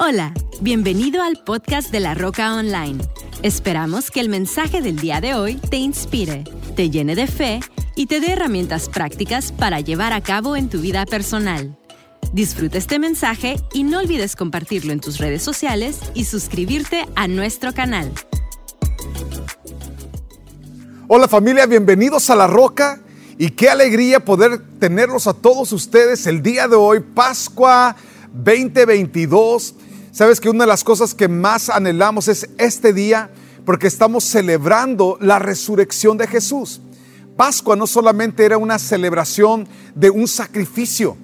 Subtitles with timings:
[0.00, 3.02] Hola, bienvenido al podcast de La Roca Online.
[3.42, 6.44] Esperamos que el mensaje del día de hoy te inspire,
[6.76, 7.58] te llene de fe
[7.96, 11.76] y te dé herramientas prácticas para llevar a cabo en tu vida personal.
[12.32, 17.74] Disfruta este mensaje y no olvides compartirlo en tus redes sociales y suscribirte a nuestro
[17.74, 18.12] canal.
[21.08, 23.00] Hola familia, bienvenidos a La Roca
[23.36, 27.96] y qué alegría poder tenerlos a todos ustedes el día de hoy, Pascua
[28.32, 29.74] 2022.
[30.18, 33.30] Sabes que una de las cosas que más anhelamos es este día
[33.64, 36.80] porque estamos celebrando la resurrección de Jesús.
[37.36, 41.16] Pascua no solamente era una celebración de un sacrificio,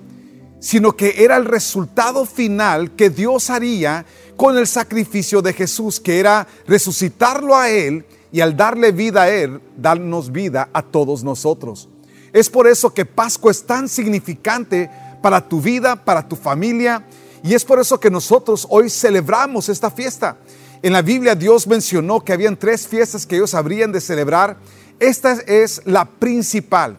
[0.60, 6.20] sino que era el resultado final que Dios haría con el sacrificio de Jesús, que
[6.20, 11.88] era resucitarlo a Él y al darle vida a Él, darnos vida a todos nosotros.
[12.32, 14.88] Es por eso que Pascua es tan significante
[15.20, 17.04] para tu vida, para tu familia,
[17.44, 20.38] y es por eso que nosotros hoy celebramos esta fiesta.
[20.82, 24.56] En la Biblia Dios mencionó que habían tres fiestas que ellos habrían de celebrar.
[24.98, 26.96] Esta es la principal.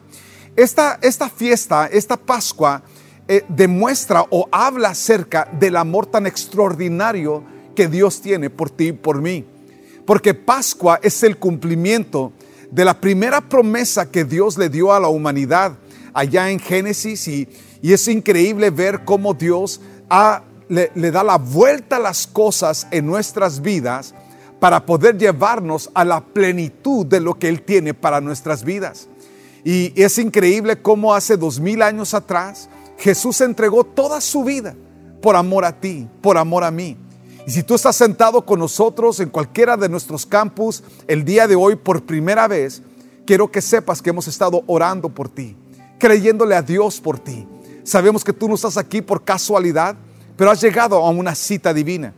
[0.55, 2.83] Esta, esta fiesta, esta Pascua,
[3.27, 7.43] eh, demuestra o habla acerca del amor tan extraordinario
[7.75, 9.43] que Dios tiene por ti y por mí.
[10.05, 12.33] Porque Pascua es el cumplimiento
[12.69, 15.75] de la primera promesa que Dios le dio a la humanidad
[16.15, 17.47] allá en Génesis y,
[17.81, 19.79] es increíble ver cómo Dios
[20.69, 24.13] le, le da la vuelta a las cosas en nuestras vidas
[24.59, 29.07] para poder llevarnos a la plenitud de lo que Él tiene para nuestras vidas.
[29.63, 34.75] Y es increíble cómo hace dos mil años atrás Jesús entregó toda su vida
[35.21, 36.97] por amor a ti, por amor a mí.
[37.47, 41.55] Y si tú estás sentado con nosotros en cualquiera de nuestros campus el día de
[41.55, 42.81] hoy por primera vez,
[43.25, 45.55] quiero que sepas que hemos estado orando por ti,
[45.99, 47.47] creyéndole a Dios por ti.
[47.85, 49.95] Sabemos que tú no estás aquí por casualidad,
[50.35, 52.13] pero has llegado a una cita divina.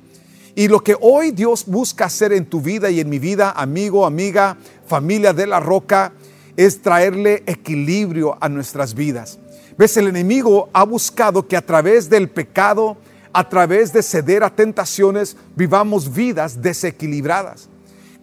[0.56, 4.06] Y lo que hoy Dios busca hacer en tu vida y en mi vida, amigo,
[4.06, 4.58] amiga,
[4.88, 6.14] familia de la roca,
[6.56, 9.40] es traerle equilibrio a nuestras vidas.
[9.78, 12.98] Ves, el enemigo ha buscado que a través del pecado,
[13.34, 17.70] a través de ceder a tentaciones, vivamos vidas desequilibradas.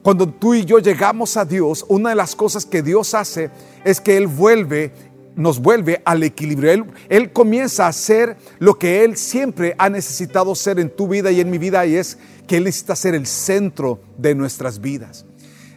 [0.03, 3.51] Cuando tú y yo llegamos a Dios, una de las cosas que Dios hace
[3.85, 4.93] es que Él vuelve,
[5.37, 6.87] nos vuelve al equilibrio.
[7.09, 11.41] Él, comienza a hacer lo que Él siempre ha necesitado ser en tu vida y
[11.41, 15.27] en mi vida, y es que Él necesita ser el centro de nuestras vidas.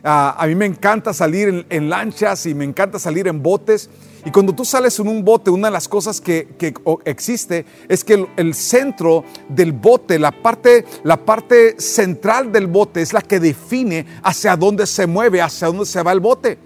[0.04, 3.90] Ah, a mí me encanta salir en, lanchas y me encanta salir en botes.
[4.26, 6.48] Y cuando tú sales en un bote, una de las cosas que,
[7.06, 13.14] existe es que el, centro del bote, la parte, la parte central del bote es
[13.14, 16.58] la que define hacia dónde se mueve, hacia dónde se va el bote.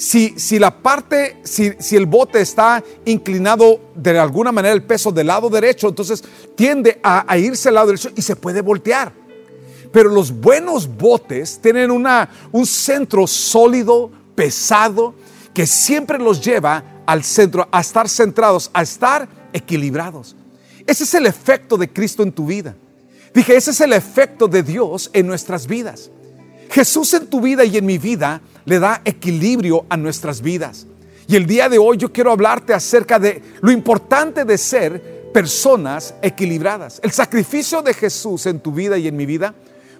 [0.00, 5.12] Si, si la parte, si, si el bote está inclinado de alguna manera el peso
[5.12, 6.24] del lado derecho, entonces
[6.54, 9.12] tiende a, irse al lado derecho y se puede voltear.
[9.92, 15.12] Pero los buenos botes tienen una, un centro sólido, pesado,
[15.52, 20.34] que siempre los lleva al centro, a estar centrados, a estar equilibrados.
[20.86, 22.74] Ese es el efecto de Cristo en tu vida.
[23.34, 26.10] Dije, ese es el efecto de Dios en nuestras vidas.
[26.70, 30.86] Jesús en tu vida y en mi vida le da equilibrio a nuestras vidas.
[31.26, 36.14] Y el día de hoy yo quiero hablarte acerca de lo importante de ser personas
[36.22, 37.00] equilibradas.
[37.02, 39.54] El sacrificio de Jesús en tu vida y en mi vida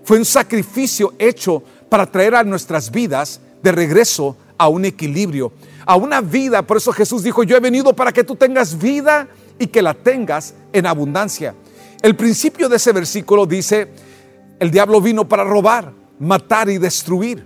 [0.04, 5.52] fue un sacrificio hecho para traer a nuestras vidas de regreso a un equilibrio,
[5.86, 6.62] a una vida.
[6.62, 9.28] Por eso Jesús dijo, yo he venido para que tú tengas vida
[9.58, 11.54] y que la tengas en abundancia.
[12.00, 13.88] El principio de ese versículo dice,
[14.58, 17.44] el diablo vino para robar, matar y destruir.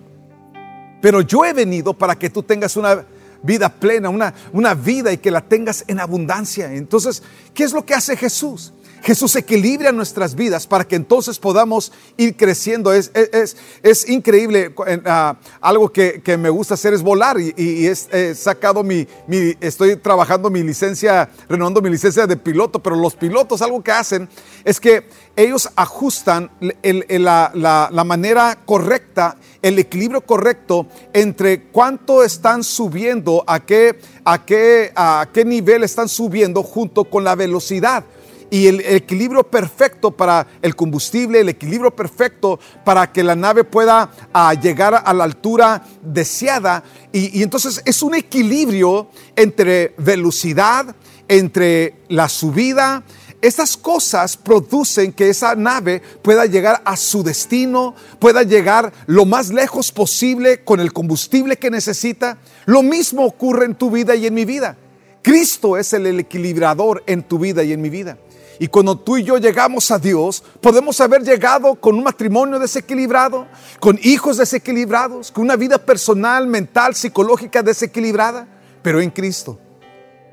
[1.00, 3.06] Pero yo he venido para que tú tengas una
[3.42, 6.72] vida plena, una, una vida y que la tengas en abundancia.
[6.72, 7.22] Entonces,
[7.54, 8.72] ¿qué es lo que hace Jesús?
[9.04, 12.90] Jesús equilibra nuestras vidas para que entonces podamos ir creciendo.
[12.90, 14.74] Es, es, es increíble.
[15.04, 19.54] Ah, algo que, que, me gusta hacer es volar y, y he sacado mi, mi,
[19.60, 24.26] estoy trabajando mi licencia, renovando mi licencia de piloto, pero los pilotos algo que hacen
[24.64, 25.06] es que
[25.36, 26.50] ellos ajustan
[26.82, 34.46] la, la, la manera correcta, el equilibrio correcto entre cuánto están subiendo, a qué, a
[34.46, 38.04] qué, a qué nivel están subiendo junto con la velocidad
[38.54, 44.08] y el equilibrio perfecto para el combustible, el equilibrio perfecto para que la nave pueda
[44.32, 46.84] ah, llegar a la altura deseada.
[47.10, 50.94] Y, y entonces es un equilibrio entre velocidad,
[51.26, 53.02] entre la subida,
[53.42, 59.50] estas cosas producen que esa nave pueda llegar a su destino, pueda llegar lo más
[59.50, 62.38] lejos posible con el combustible que necesita.
[62.66, 64.76] Lo mismo ocurre en tu vida y en mi vida.
[65.24, 68.18] Cristo es el equilibrador en tu vida y en mi vida.
[68.58, 73.46] Y cuando tú y yo llegamos a Dios, podemos haber llegado con un matrimonio desequilibrado,
[73.80, 78.46] con hijos desequilibrados, con una vida personal, mental, psicológica desequilibrada,
[78.82, 79.58] pero en Cristo.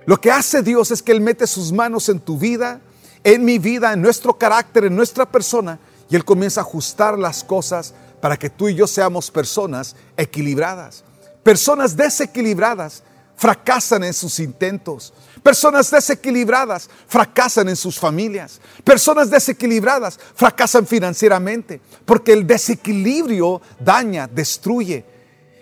[0.05, 2.81] Lo que hace Dios es que Él mete sus manos en tu vida,
[3.23, 5.79] en mi vida, en nuestro carácter, en nuestra persona,
[6.09, 11.03] y Él comienza a ajustar las cosas para que tú y yo seamos personas equilibradas.
[11.43, 13.03] Personas desequilibradas
[13.41, 15.11] fracasan en sus intentos.
[15.41, 18.61] Personas desequilibradas fracasan en sus familias.
[18.83, 21.81] Personas desequilibradas fracasan financieramente.
[22.05, 25.03] Porque el desequilibrio daña, destruye.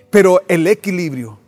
[0.09, 1.39] Pero el equilibrio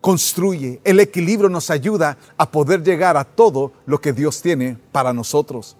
[0.00, 0.80] construye.
[0.84, 5.76] El equilibrio nos ayuda a poder llegar a todo lo que Dios tiene para nosotros.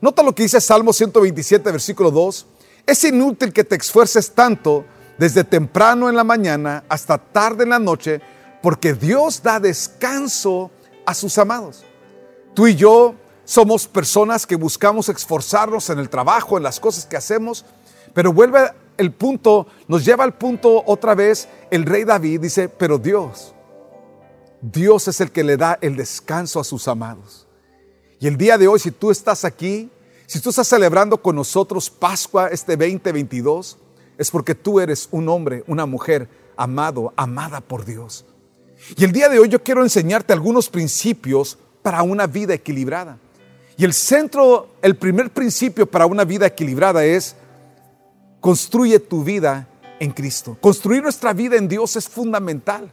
[0.00, 2.46] Nota lo que dice Salmo 127, versículo 2.
[2.86, 4.84] Es inútil que te esfuerces tanto
[5.18, 8.20] desde temprano en la mañana hasta tarde en la noche
[8.62, 10.70] porque Dios da descanso
[11.06, 11.84] a sus amados.
[12.54, 13.14] Tú y yo
[13.44, 17.64] somos personas que buscamos esforzarnos en el trabajo, en las cosas que hacemos,
[18.14, 22.98] pero vuelve el punto, nos lleva al punto otra vez, el rey David dice, pero
[22.98, 23.54] Dios,
[24.60, 27.46] Dios es el que le da el descanso a sus amados.
[28.18, 29.90] Y el día de hoy, si tú estás aquí,
[30.26, 33.78] si tú estás celebrando con nosotros Pascua este 2022,
[34.18, 38.26] es porque tú eres un hombre, una mujer amado, amada por Dios.
[38.96, 43.18] Y el día de hoy yo quiero enseñarte algunos principios para una vida equilibrada.
[43.76, 47.34] Y el centro, el primer principio para una vida equilibrada es
[48.40, 49.68] construye tu vida
[49.98, 50.56] en Cristo.
[50.60, 52.90] Construir nuestra vida en Dios es fundamental.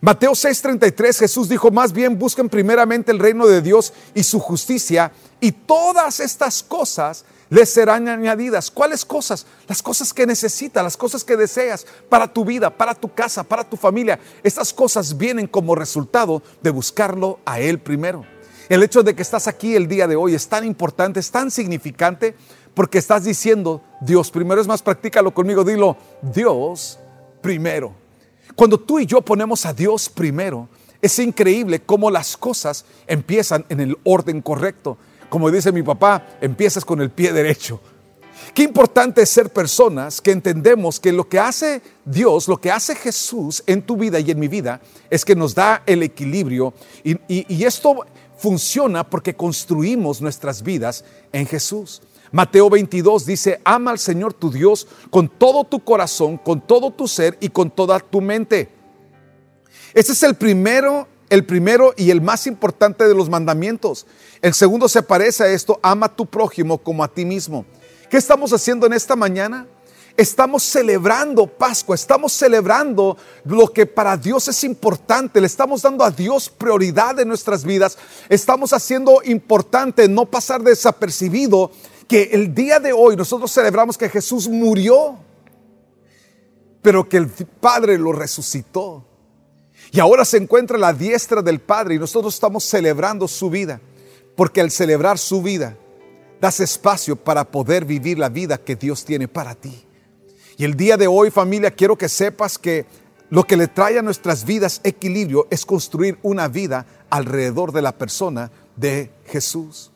[0.00, 5.10] Mateo 6:33 Jesús dijo, más bien busquen primeramente el reino de Dios y su justicia
[5.40, 8.70] y todas estas cosas les serán añadidas.
[8.70, 9.46] ¿Cuáles cosas?
[9.68, 13.64] Las cosas que necesitas, las cosas que deseas para tu vida, para tu casa, para
[13.64, 14.18] tu familia.
[14.42, 18.24] Estas cosas vienen como resultado de buscarlo a Él primero.
[18.68, 21.50] El hecho de que estás aquí el día de hoy es tan importante, es tan
[21.50, 22.34] significante,
[22.74, 24.60] porque estás diciendo, Dios primero.
[24.60, 26.98] Es más, practícalo conmigo, dilo, Dios
[27.40, 27.94] primero.
[28.54, 30.68] Cuando tú y yo ponemos a Dios primero,
[31.00, 34.98] es increíble cómo las cosas empiezan en el orden correcto.
[35.28, 37.80] Como dice mi papá, empiezas con el pie derecho.
[38.54, 42.94] Qué importante es ser personas que entendemos que lo que hace Dios, lo que hace
[42.94, 44.80] Jesús en tu vida y en mi vida,
[45.10, 46.72] es que nos da el equilibrio.
[47.02, 48.06] Y, y esto
[48.38, 52.02] funciona porque construimos nuestras vidas en Jesús.
[52.32, 57.08] Mateo 22 dice, ama al Señor tu Dios con todo tu corazón, con todo tu
[57.08, 58.68] ser y con toda tu mente.
[59.94, 64.06] Ese es el primero el primero y el más importante de los mandamientos.
[64.42, 67.64] El segundo se parece a esto, ama a tu prójimo como a ti mismo.
[68.10, 69.66] ¿Qué estamos haciendo en esta mañana?
[70.16, 76.10] Estamos celebrando Pascua, estamos celebrando lo que para Dios es importante, le estamos dando a
[76.10, 77.98] Dios prioridad en nuestras vidas,
[78.30, 81.70] estamos haciendo importante no pasar desapercibido
[82.08, 85.18] que el día de hoy nosotros celebramos que Jesús murió,
[86.80, 89.05] pero que el Padre lo resucitó.
[89.92, 93.80] Y ahora se encuentra la diestra del Padre y nosotros estamos celebrando su vida,
[94.34, 95.76] porque al celebrar su vida,
[96.40, 99.86] das espacio para poder vivir la vida que Dios tiene para ti.
[100.58, 102.86] Y el día de hoy, familia, quiero que sepas que
[103.28, 107.92] lo que le trae a nuestras vidas equilibrio es construir una vida alrededor de la
[107.92, 109.90] persona de Jesús.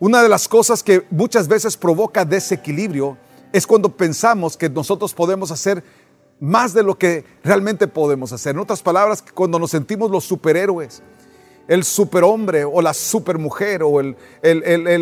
[0.00, 3.16] Una de las cosas que muchas veces provoca desequilibrio
[3.52, 5.82] es cuando pensamos que nosotros podemos hacer
[6.40, 8.54] más de lo que realmente podemos hacer.
[8.54, 11.02] En otras palabras, cuando nos sentimos los superhéroes,
[11.68, 14.16] el superhombre o la supermujer o el,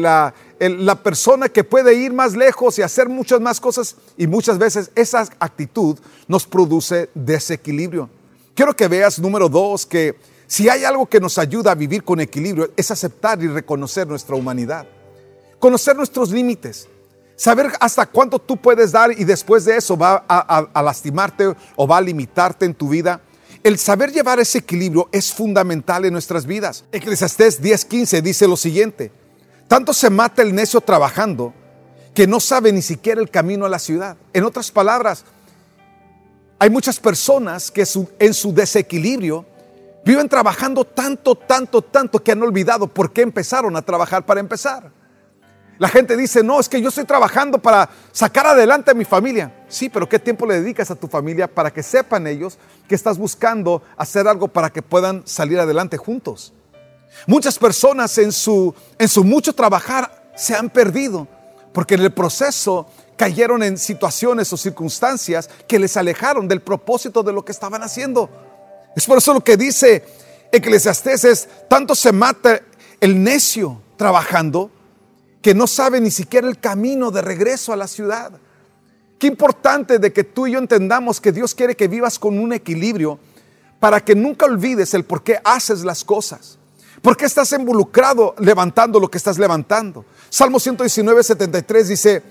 [0.02, 4.58] la, la persona que puede ir más lejos y hacer muchas más cosas y muchas
[4.58, 8.10] veces esa actitud nos produce desequilibrio.
[8.54, 10.16] Quiero que veas, número dos, que
[10.48, 14.34] si hay algo que nos ayuda a vivir con equilibrio es aceptar y reconocer nuestra
[14.34, 14.86] humanidad,
[15.60, 16.88] conocer nuestros límites.
[17.36, 21.98] Saber hasta cuánto tú puedes dar y después de eso va a, lastimarte o va
[21.98, 23.20] a limitarte en tu vida.
[23.62, 26.84] El saber llevar ese equilibrio es fundamental en nuestras vidas.
[26.92, 29.12] Eclesiastés 10:15 dice lo siguiente:
[29.68, 31.52] Tanto se mata el necio trabajando
[32.14, 34.16] que no sabe ni siquiera el camino a la ciudad.
[34.32, 35.24] En otras palabras,
[36.58, 37.84] hay muchas personas que
[38.18, 39.44] en su desequilibrio
[40.06, 44.90] viven trabajando tanto, tanto, tanto que han olvidado por qué empezaron a trabajar para empezar.
[45.78, 49.52] La gente dice, no, es que yo estoy trabajando para sacar adelante a mi familia.
[49.68, 53.18] Sí, pero ¿qué tiempo le dedicas a tu familia para que sepan ellos que estás
[53.18, 56.54] buscando hacer algo para que puedan salir adelante juntos?
[57.26, 61.28] Muchas personas en su, en su mucho trabajar se han perdido
[61.72, 67.32] porque en el proceso cayeron en situaciones o circunstancias que les alejaron del propósito de
[67.32, 68.30] lo que estaban haciendo.
[68.94, 70.04] Es por eso lo que dice
[70.52, 72.60] Eclesiastés es, tanto se mata
[73.00, 74.70] el necio trabajando
[75.46, 78.32] que no sabe ni siquiera el camino de regreso a la ciudad.
[79.16, 82.52] Qué importante de que tú y yo entendamos que Dios quiere que vivas con un
[82.52, 83.20] equilibrio
[83.78, 86.58] para que nunca olvides el por qué haces las cosas.
[87.00, 90.04] ¿Por qué estás involucrado levantando lo que estás levantando?
[90.30, 92.22] Salmo 119, 73 dice,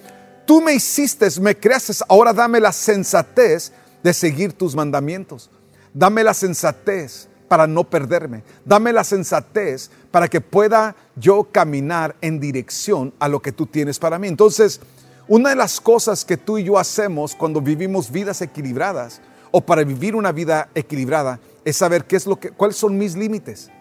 [0.45, 3.71] tú me hiciste, me creaste, ahora dame la sensatez
[4.03, 5.49] de seguir tus mandamientos.
[5.93, 8.43] Dame la sensatez para no perderme.
[8.63, 13.99] Dame la sensatez para que pueda yo caminar en dirección a lo que tú tienes
[13.99, 14.27] para mí.
[14.27, 14.81] Entonces,
[15.27, 19.21] una de las cosas que tú y yo hacemos cuando vivimos vidas equilibradas
[19.51, 23.15] o para vivir una vida equilibrada es saber qué es lo que, cuáles son mis
[23.15, 23.71] límites.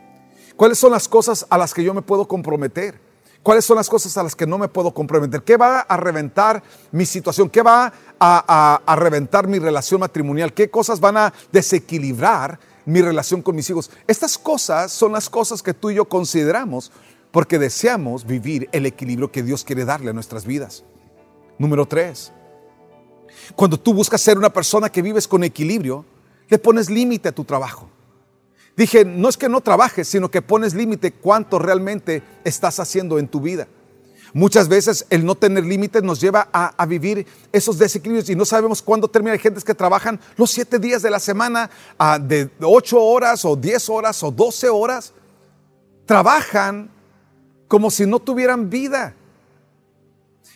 [0.57, 3.01] ¿Cuáles son las cosas a las que yo me puedo comprometer?
[3.43, 5.43] ¿Cuáles son las cosas a las que no me puedo comprometer?
[5.43, 7.51] ¿Qué va a reventar mi situación?
[7.51, 10.55] ¿Qué va a, a reventar mi relación matrimonial?
[10.55, 13.91] ¿Qué cosas van a desequilibrar mi relación con mis hijos?
[14.07, 16.93] Estas cosas son las cosas que tú y yo consideramos
[17.31, 20.85] porque deseamos vivir el equilibrio que Dios quiere darle a nuestras vidas.
[21.59, 22.33] Número tres,
[23.57, 26.05] cuando tú buscas ser una persona que vives con equilibrio,
[26.49, 27.89] le pones límite a tu trabajo.
[28.77, 33.29] Dije, no es que no trabajes, sino que pones límite cuánto realmente estás haciendo en
[33.29, 33.69] tu vida.
[34.35, 38.83] Muchas veces el no tener límites nos lleva a, vivir esos desequilibrios y no sabemos
[38.83, 39.33] cuándo termina.
[39.33, 41.71] Hay gentes que trabajan los siete días de la semana,
[42.21, 45.13] de ocho horas o diez horas o doce horas.
[46.05, 46.91] Trabajan
[47.69, 49.15] como si no tuvieran vida.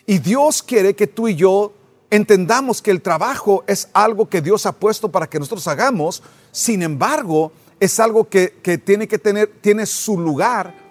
[0.05, 1.71] Y Dios quiere que tú y yo
[2.09, 6.21] entendamos que el trabajo es algo que Dios ha puesto para que nosotros hagamos.
[6.51, 8.49] Sin embargo, es algo que,
[8.83, 10.88] tiene que tener, tiene su lugar,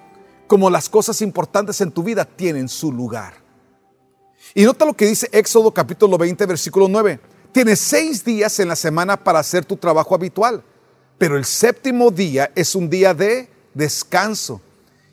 [0.49, 3.35] como las cosas importantes en tu vida tienen su lugar.
[4.55, 7.21] Y nota lo que dice Éxodo capítulo 20, versículo 9.
[7.53, 10.65] Tienes seis días en la semana para hacer tu trabajo habitual,
[11.19, 14.61] pero el séptimo día es un día de descanso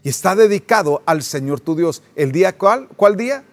[0.04, 2.01] y está dedicado al Señor tu Dios.
[2.15, 2.88] ¿El día cuál?
[2.96, 3.44] ¿Cuál día?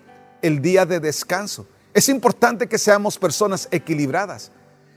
[0.41, 1.67] El día de descanso.
[1.93, 4.51] Es importante que seamos personas equilibradas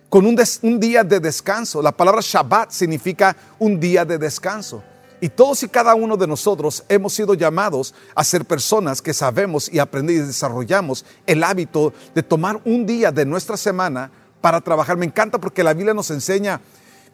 [0.10, 1.82] con un, día de descanso.
[1.82, 4.84] La palabra Shabbat significa un día de descanso.
[5.26, 9.74] Y todos y cada uno de nosotros hemos sido llamados a ser personas que sabemos
[9.74, 14.98] y aprendemos y desarrollamos el hábito de tomar un día de nuestra semana para trabajar.
[14.98, 16.62] Me encanta porque la Biblia nos enseña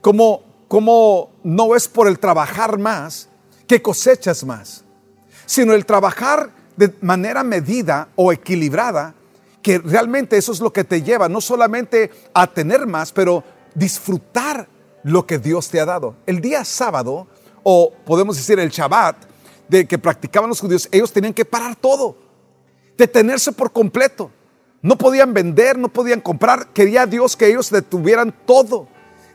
[0.02, 3.30] cómo, cómo no es por el trabajar más
[3.66, 4.84] que cosechas más,
[5.46, 9.16] sino el trabajar de manera medida o equilibrada
[9.62, 13.42] que realmente eso es lo que te lleva no solamente a tener más, pero
[13.74, 14.68] disfrutar
[15.04, 16.18] lo que Dios te ha dado.
[16.26, 17.28] El día sábado,
[17.64, 19.16] o podemos decir el Shabbat,
[19.68, 22.18] de que practicaban los judíos, ellos tenían que parar todo,
[22.98, 24.32] detenerse por completo.
[24.82, 26.68] No podían vender, no podían comprar.
[26.74, 28.88] Quería Dios que ellos detuvieran todo,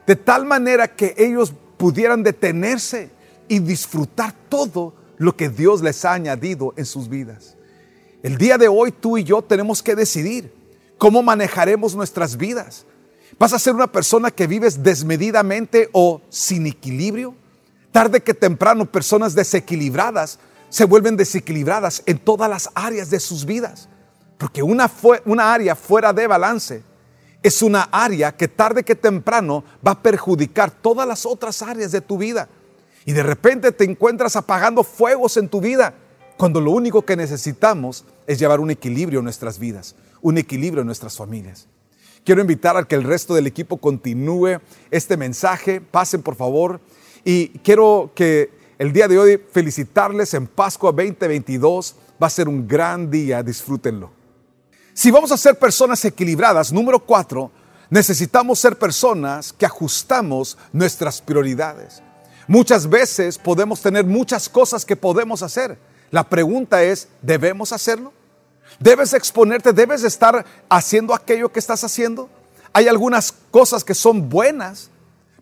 [0.07, 3.11] de tal manera que ellos pudieran detenerse
[3.49, 7.57] y disfrutar todo lo que Dios les ha añadido en sus vidas.
[8.23, 10.53] El día de hoy tú y yo tenemos que decidir
[10.99, 12.85] cómo manejaremos nuestras vidas.
[13.39, 17.35] ¿Vas a ser una persona que vives desmedidamente o sin equilibrio?
[17.97, 20.39] Tarde que temprano personas desequilibradas
[20.69, 23.89] se vuelven desequilibradas en todas las áreas de sus vidas.
[24.37, 24.91] Porque una,
[25.25, 26.83] una área fuera de balance
[27.43, 32.03] es una área que tarde que temprano va a perjudicar todas las otras áreas de
[32.03, 32.51] tu vida.
[33.07, 35.95] Y de repente te encuentras apagando fuegos en tu vida
[36.37, 40.87] cuando lo único que necesitamos es llevar un equilibrio en nuestras vidas, un equilibrio en
[40.87, 41.67] nuestras familias.
[42.27, 44.61] Quiero invitar a que el resto del equipo continúe
[44.91, 46.79] este mensaje, pasen por favor,
[47.29, 52.69] y quiero que el día de hoy felicitarles en Pascua 2022, va a ser un
[52.69, 54.13] gran día, disfrútenlo.
[54.95, 57.51] Si vamos a ser personas equilibradas, número cuatro,
[57.91, 62.01] necesitamos ser personas que ajustamos nuestras prioridades.
[62.47, 65.77] Muchas veces podemos tener muchas cosas que podemos hacer,
[66.13, 68.13] la pregunta es, ¿debemos hacerlo?
[68.79, 69.73] ¿Debes exponerte?
[69.73, 72.31] ¿Debes estar haciendo aquello que estás haciendo?
[72.73, 74.91] Hay algunas cosas que son buenas,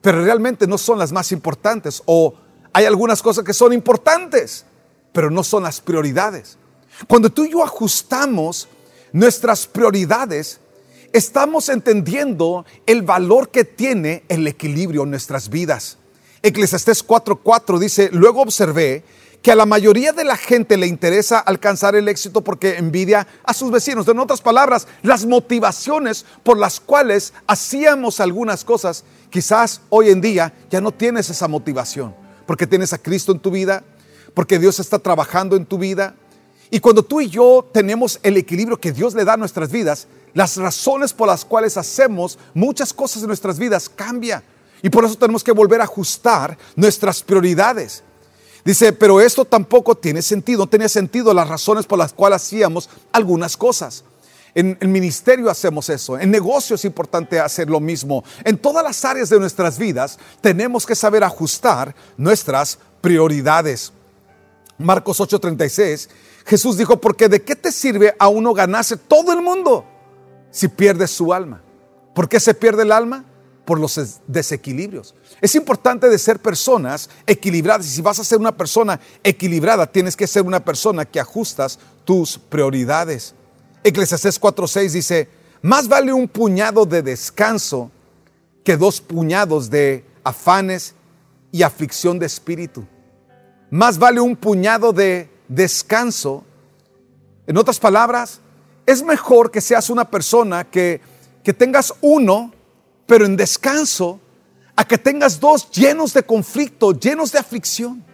[0.04, 2.02] pero realmente no son las más importantes.
[2.04, 2.34] O
[2.74, 4.66] hay algunas cosas que son importantes,
[5.14, 6.58] pero no son las prioridades.
[7.08, 8.68] Cuando tú y yo ajustamos
[9.12, 10.60] nuestras prioridades,
[11.10, 15.96] estamos entendiendo el valor que tiene el equilibrio en nuestras vidas.
[16.42, 19.04] Eclesiastés 4:4 dice, luego observé
[19.44, 23.52] que a la mayoría de la gente le interesa alcanzar el éxito porque envidia a
[23.52, 24.08] sus vecinos.
[24.08, 30.54] En otras palabras, las motivaciones por las cuales hacíamos algunas cosas, quizás hoy en día
[30.70, 32.14] ya no tienes esa motivación,
[32.46, 33.84] porque tienes a Cristo en tu vida,
[34.32, 36.14] porque Dios está trabajando en tu vida.
[36.70, 40.06] Y cuando tú y yo tenemos el equilibrio que Dios le da a nuestras vidas,
[40.32, 44.42] las razones por las cuales hacemos muchas cosas en nuestras vidas cambian.
[44.80, 48.02] Y por eso tenemos que volver a ajustar nuestras prioridades.
[48.64, 52.88] Dice, pero esto tampoco tiene sentido, no tenía sentido las razones por las cuales hacíamos
[53.12, 54.04] algunas cosas.
[54.54, 58.24] En el ministerio hacemos eso, en negocio es importante hacer lo mismo.
[58.44, 63.92] En todas las áreas de nuestras vidas tenemos que saber ajustar nuestras prioridades.
[64.78, 66.08] Marcos 8:36,
[66.46, 69.84] Jesús dijo, porque de qué te sirve a uno ganarse todo el mundo
[70.54, 71.60] si pierde su alma?
[72.14, 73.24] ¿Por qué se pierde el alma?
[73.64, 75.14] Por los desequilibrios.
[75.40, 77.86] Es importante de ser personas equilibradas.
[77.86, 81.78] Y si vas a ser una persona equilibrada, tienes que ser una persona que ajustas
[82.04, 83.34] tus prioridades.
[83.82, 85.28] Eclesiastés 4:6 dice,
[85.62, 87.90] más vale un puñado de descanso
[88.64, 90.94] que dos puñados de afanes
[91.52, 92.86] y aflicción de espíritu.
[93.70, 96.44] Más vale un puñado de descanso.
[97.46, 98.40] En otras palabras,
[98.86, 101.00] es mejor que seas una persona que,
[101.42, 102.52] que tengas uno,
[103.06, 104.20] pero en descanso,
[104.76, 108.04] a que tengas dos llenos de conflicto, llenos de aflicción.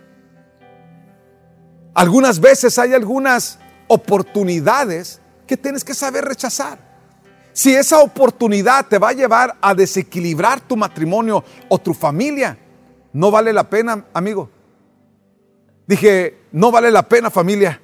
[1.95, 6.79] Algunas veces hay algunas oportunidades que tienes que saber rechazar.
[7.53, 12.57] Si esa oportunidad te va a llevar a desequilibrar tu matrimonio o tu familia,
[13.13, 14.51] no vale la pena, amigo.
[15.87, 17.81] Dije, no vale la pena familia.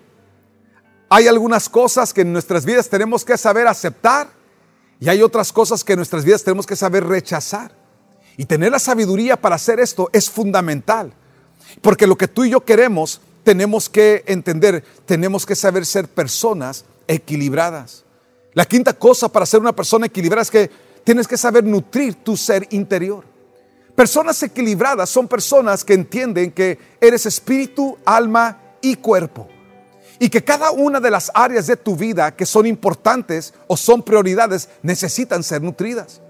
[1.09, 4.29] Hay algunas cosas que en nuestras vidas tenemos que saber aceptar
[5.01, 7.73] y hay otras cosas que en nuestras vidas tenemos que saber rechazar.
[8.39, 11.13] Y tener la sabiduría para hacer esto es fundamental.
[11.83, 16.85] Porque lo que tú y yo queremos, tenemos que entender, tenemos que saber ser personas
[17.09, 18.05] equilibradas.
[18.53, 20.71] La quinta cosa para ser una persona equilibrada es que
[21.05, 23.25] tienes que saber nutrir tu ser interior.
[23.95, 29.49] Personas equilibradas son personas que entienden que eres espíritu, alma y cuerpo.
[30.19, 34.03] Y que cada una de las áreas de tu vida que son importantes o son
[34.03, 36.21] prioridades necesitan ser nutridas.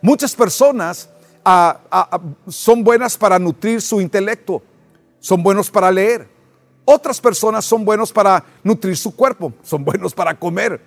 [0.00, 1.08] Muchas personas
[1.44, 4.62] ah, ah, ah, son buenas para nutrir su intelecto,
[5.20, 6.28] son buenos para leer.
[6.84, 10.80] Otras personas son buenos para nutrir su cuerpo, son buenos para comer.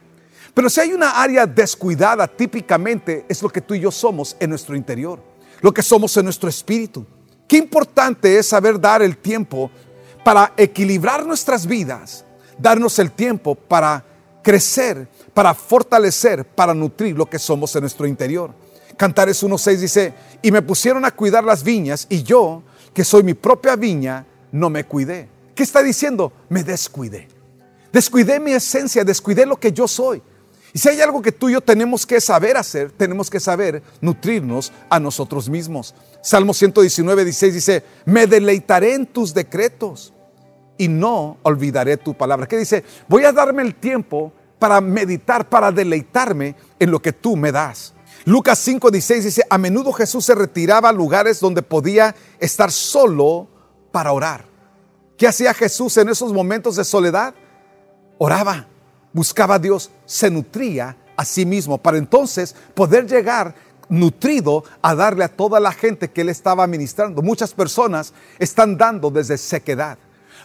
[0.54, 4.50] Pero si hay una área descuidada, típicamente es lo que tú y yo somos en
[4.50, 5.30] nuestro interior
[5.62, 7.06] lo que somos en nuestro espíritu.
[7.48, 9.72] Qué importante es saber dar el tiempo
[10.24, 12.26] para equilibrar nuestras vidas,
[12.60, 14.06] darnos el tiempo para
[14.44, 18.54] crecer, para fortalecer, para nutrir lo que somos en nuestro interior.
[18.98, 23.34] Cantares 1.6 dice, y me pusieron a cuidar las viñas y yo, que soy mi
[23.34, 25.30] propia viña, no me cuidé.
[25.56, 26.34] ¿Qué está diciendo?
[26.50, 27.28] Me descuidé.
[27.92, 30.22] Descuidé mi esencia, descuidé lo que yo soy.
[30.74, 33.82] Y si hay algo que tú y yo tenemos que saber hacer, tenemos que saber
[34.02, 35.96] nutrirnos a nosotros mismos.
[36.22, 40.14] Salmo 119, 16 dice, me deleitaré en tus decretos
[40.80, 42.48] y no olvidaré tu palabra.
[42.48, 42.84] ¿Qué dice?
[43.08, 47.94] Voy a darme el tiempo para meditar, para deleitarme en lo que tú me das.
[48.26, 53.48] Lucas 5, 16 dice, a menudo Jesús se retiraba a lugares donde podía estar solo
[53.92, 54.46] para orar.
[55.18, 57.36] ¿Qué hacía Jesús en esos momentos de soledad?
[58.18, 58.68] Oraba
[59.14, 63.56] buscaba a Dios, se nutría a sí mismo para entonces poder llegar
[63.90, 67.22] nutrido a darle a toda la gente que él estaba ministrando.
[67.22, 69.98] Muchas personas están dando desde sequedad.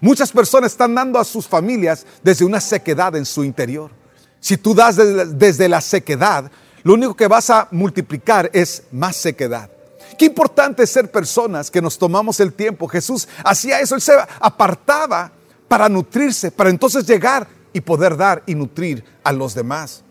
[0.04, 3.90] Muchas personas están dando a sus familias desde una sequedad en su interior.
[4.38, 6.50] Si tú das desde, la sequedad,
[6.82, 9.70] lo único que vas a multiplicar es más sequedad.
[10.18, 12.86] Qué importante es ser personas que nos tomamos el tiempo.
[12.86, 15.32] Jesús hacía eso, él se apartaba
[15.68, 20.04] para nutrirse, para entonces llegar y poder dar y nutrir a los demás.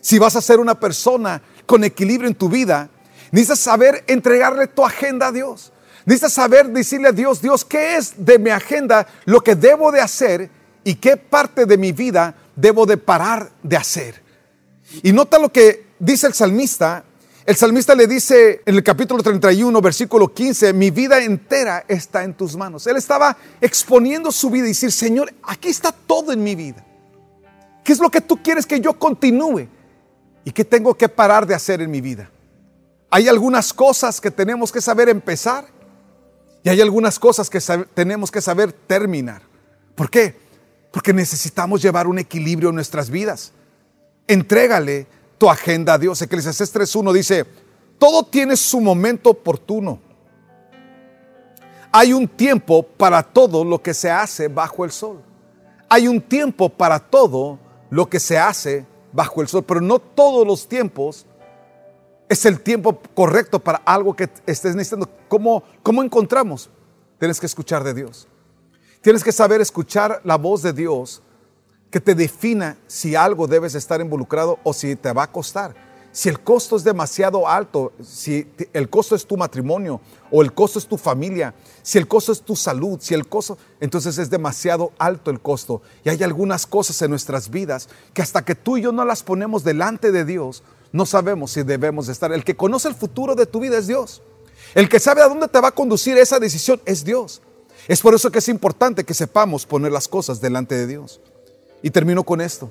[0.00, 2.88] Si vas a ser una persona con equilibrio en tu vida,
[3.32, 5.72] necesitas saber entregarle tu agenda a Dios.
[6.04, 10.00] Necesitas saber decirle a Dios, Dios, ¿qué es de mi agenda lo que debo de
[10.00, 10.50] hacer
[10.82, 14.22] y qué parte de mi vida debo de parar de hacer?
[15.02, 17.04] Y nota lo que dice el salmista.
[17.44, 22.34] El salmista le dice en el capítulo 31, versículo 15, mi vida entera está en
[22.34, 22.86] tus manos.
[22.86, 26.84] Él estaba exponiendo su vida y decir, Señor, aquí está todo en mi vida.
[27.84, 29.68] ¿Qué es lo que tú quieres que yo continúe?
[30.44, 32.30] ¿Y qué tengo que parar de hacer en mi vida?
[33.10, 35.66] Hay algunas cosas que tenemos que saber empezar
[36.62, 37.60] y hay algunas cosas que
[37.94, 39.42] tenemos que saber terminar.
[39.94, 40.36] ¿Por qué?
[40.92, 43.52] Porque necesitamos llevar un equilibrio en nuestras vidas.
[44.26, 45.06] Entrégale
[45.38, 46.20] tu agenda a Dios.
[46.20, 47.46] Eclesiastes 3.1 dice,
[47.98, 50.00] todo tiene su momento oportuno.
[51.92, 55.22] Hay un tiempo para todo lo que se hace bajo el sol.
[55.88, 60.46] Hay un tiempo para todo lo que se hace bajo el sol, pero no todos
[60.46, 61.26] los tiempos
[62.30, 65.10] es el tiempo correcto para algo que estés necesitando.
[65.28, 66.70] ¿Cómo, cómo encontramos?
[67.18, 68.28] Tienes que escuchar de Dios.
[69.02, 71.22] Tienes que saber escuchar la voz de Dios
[71.90, 75.74] que te defina si algo debes estar involucrado o si te va a costar.
[76.12, 80.78] Si el costo es demasiado alto, si el costo es tu matrimonio o el costo
[80.78, 84.92] es tu familia, si el costo es tu salud, si el costo, entonces es demasiado
[84.98, 85.82] alto el costo.
[86.04, 89.24] Y hay algunas cosas en nuestras vidas que hasta que tú y yo no las
[89.24, 90.62] ponemos delante de Dios,
[90.92, 92.32] no sabemos si debemos estar.
[92.32, 94.22] El que conoce el futuro de tu vida es Dios.
[94.74, 97.42] El que sabe a dónde te va a conducir esa decisión es Dios.
[97.88, 101.20] Es por eso que es importante que sepamos poner las cosas delante de Dios.
[101.82, 102.70] Y termino con esto.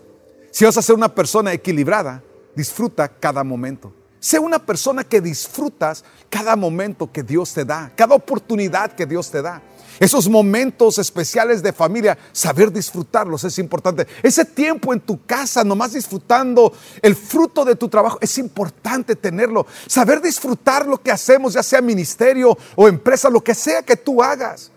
[0.51, 2.23] Si vas a ser una persona equilibrada,
[2.55, 3.93] disfruta cada momento.
[4.19, 9.31] Sé una persona que disfrutas cada momento que Dios te da, cada oportunidad que Dios
[9.31, 9.61] te da.
[9.99, 14.07] Esos momentos especiales de familia, saber disfrutarlos es importante.
[14.23, 19.67] Ese tiempo en tu casa, nomás disfrutando el fruto de tu trabajo, es importante tenerlo.
[19.87, 24.23] Saber disfrutar lo que hacemos, ya sea ministerio o empresa, lo que sea que tú
[24.23, 24.71] hagas.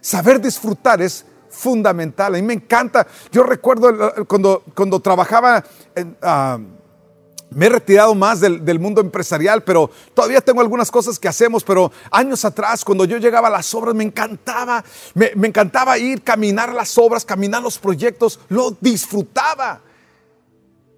[0.00, 2.34] Saber disfrutar es fundamental.
[2.34, 3.06] A mí me encanta.
[3.30, 5.62] Yo recuerdo cuando, cuando trabajaba
[5.94, 6.16] en...
[6.22, 6.58] Ah,
[7.54, 11.90] me he retirado más del, mundo empresarial, pero todavía tengo algunas cosas que hacemos, pero
[12.10, 14.84] años atrás, cuando yo llegaba a las obras, me encantaba,
[15.14, 19.80] me, encantaba ir, caminar las obras, caminar los proyectos, lo disfrutaba.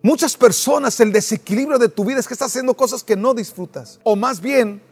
[0.02, 4.00] Muchas personas, el desequilibrio de tu vida es que estás haciendo cosas que no disfrutas.
[4.02, 4.82] O más bien,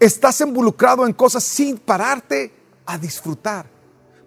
[0.00, 2.52] estás involucrado en cosas sin pararte
[2.86, 3.73] a disfrutar.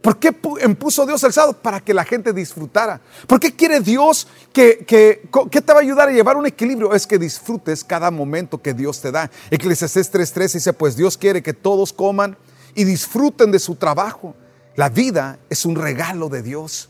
[0.01, 1.53] ¿Por qué impuso Dios el sábado?
[1.53, 3.01] Para que la gente disfrutara.
[3.25, 6.93] ¿Por qué quiere Dios que, que, te va a ayudar a llevar un equilibrio?
[6.93, 9.29] Es que disfrutes cada momento que Dios te da.
[9.49, 12.37] Eclesiastés 3.3 dice, pues Dios quiere que todos coman
[12.75, 14.35] y disfruten de su trabajo.
[14.75, 16.89] La vida es un regalo de Dios.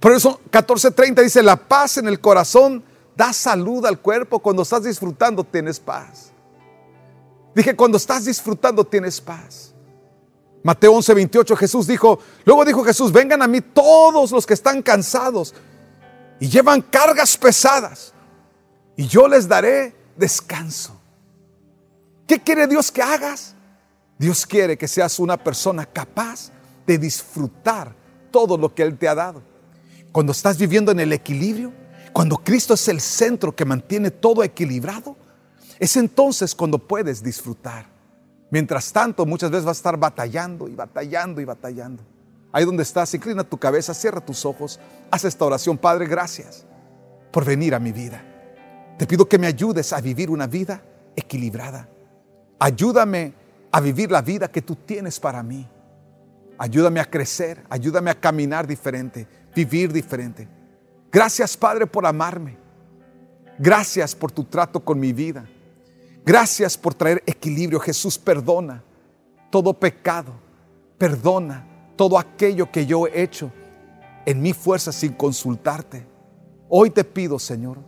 [0.00, 2.82] Por eso 14.30 dice, la paz en el corazón
[3.16, 4.40] da salud al cuerpo.
[4.40, 6.32] Cuando estás disfrutando tienes paz.
[7.54, 9.71] Dije, cuando estás disfrutando tienes paz.
[10.62, 14.80] Mateo 11, 28, Jesús dijo, luego dijo Jesús, vengan a mí todos los que están
[14.82, 15.54] cansados
[16.38, 18.12] y llevan cargas pesadas
[18.96, 21.00] y yo les daré descanso.
[22.26, 23.54] ¿Qué quiere Dios que hagas?
[24.18, 26.52] Dios quiere que seas una persona capaz
[26.86, 27.94] de disfrutar
[28.30, 29.42] todo lo que Él te ha dado.
[30.12, 31.72] Cuando estás viviendo en el equilibrio,
[32.12, 35.16] cuando Cristo es el centro que mantiene todo equilibrado,
[35.78, 37.91] es entonces cuando puedes disfrutar.
[38.52, 42.02] Mientras tanto, muchas veces vas a estar batallando y batallando y batallando.
[42.52, 44.78] Ahí donde estás, inclina tu cabeza, cierra tus ojos,
[45.10, 45.78] haz esta oración.
[45.78, 46.66] Padre, gracias
[47.30, 48.22] por venir a mi vida.
[48.98, 50.82] Te pido que me ayudes a vivir una vida
[51.16, 51.88] equilibrada.
[52.58, 53.32] Ayúdame
[53.72, 55.66] a vivir la vida que tú tienes para mí.
[56.58, 60.46] Ayúdame a crecer, ayúdame a caminar diferente, vivir diferente.
[61.10, 62.58] Gracias, Padre, por amarme.
[63.58, 65.46] Gracias por tu trato con mi vida.
[66.24, 67.80] Gracias por traer equilibrio.
[67.80, 68.82] Jesús perdona
[69.50, 70.32] todo pecado.
[70.98, 73.50] Perdona todo aquello que yo he hecho
[74.24, 76.06] en mi fuerza sin consultarte.
[76.68, 77.78] Hoy te pido, Señor,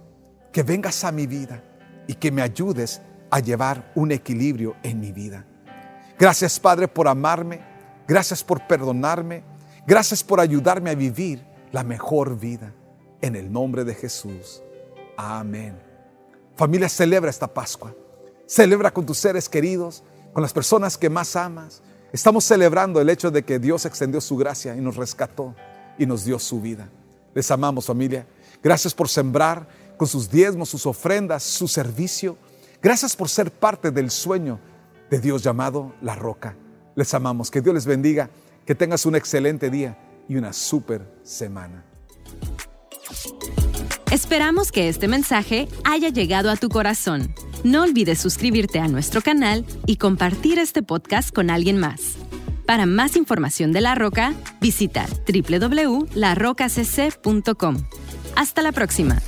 [0.52, 1.62] que vengas a mi vida
[2.06, 5.46] y que me ayudes a llevar un equilibrio en mi vida.
[6.18, 7.60] Gracias, Padre, por amarme.
[8.06, 9.42] Gracias por perdonarme.
[9.86, 12.72] Gracias por ayudarme a vivir la mejor vida.
[13.20, 14.62] En el nombre de Jesús.
[15.16, 15.78] Amén.
[16.56, 17.94] Familia, celebra esta Pascua.
[18.46, 20.02] Celebra con tus seres queridos,
[20.32, 21.82] con las personas que más amas.
[22.12, 25.54] Estamos celebrando el hecho de que Dios extendió su gracia y nos rescató
[25.98, 26.88] y nos dio su vida.
[27.34, 28.26] Les amamos familia.
[28.62, 32.36] Gracias por sembrar con sus diezmos, sus ofrendas, su servicio.
[32.82, 34.60] Gracias por ser parte del sueño
[35.10, 36.56] de Dios llamado La Roca.
[36.94, 37.50] Les amamos.
[37.50, 38.30] Que Dios les bendiga.
[38.64, 41.84] Que tengas un excelente día y una súper semana.
[44.10, 47.34] Esperamos que este mensaje haya llegado a tu corazón.
[47.64, 52.16] No olvides suscribirte a nuestro canal y compartir este podcast con alguien más.
[52.66, 57.76] Para más información de La Roca, visita www.larocacc.com.
[58.36, 59.22] Hasta la próxima.